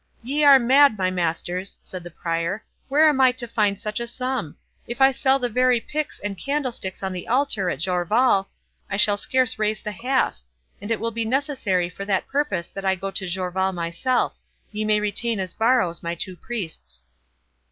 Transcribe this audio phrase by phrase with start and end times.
[0.23, 4.07] "Ye are mad, my masters," said the Prior; "where am I to find such a
[4.07, 4.57] sum?
[4.87, 8.47] If I sell the very pyx and candlesticks on the altar at Jorvaulx,
[8.89, 10.39] I shall scarce raise the half;
[10.81, 14.33] and it will be necessary for that purpose that I go to Jorvaulx myself;
[14.71, 17.05] ye may retain as borrows 44 my two priests."